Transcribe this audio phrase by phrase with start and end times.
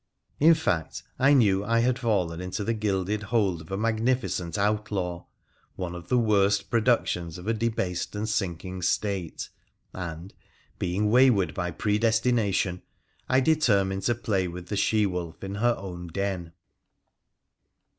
[0.39, 4.57] In fact, I knew I had fallen into the gilded hold of a mag nificent
[4.57, 5.25] outlaw,
[5.75, 9.49] one of the worst productions of a debased and sinking State,
[9.93, 10.33] and,
[10.79, 12.81] being wayward by predestination,
[13.29, 16.53] I de termined to play with the she wolf in her own den.